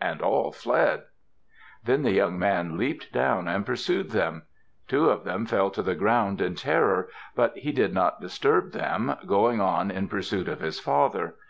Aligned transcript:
And 0.00 0.22
all 0.22 0.52
fled. 0.52 1.02
Then 1.84 2.00
the 2.00 2.12
young 2.12 2.38
man 2.38 2.78
leaped 2.78 3.12
down 3.12 3.46
and 3.46 3.66
pursued 3.66 4.08
them. 4.12 4.44
Two 4.88 5.10
of 5.10 5.24
them 5.24 5.44
fell 5.44 5.68
to 5.72 5.82
the 5.82 5.94
ground 5.94 6.40
in 6.40 6.54
terror, 6.54 7.10
but 7.34 7.54
he 7.58 7.72
did 7.72 7.92
not 7.92 8.18
disturb 8.18 8.72
them, 8.72 9.16
going 9.26 9.60
on 9.60 9.90
in 9.90 10.08
pursuit 10.08 10.48
of 10.48 10.60
his 10.60 10.80
father. 10.80 11.34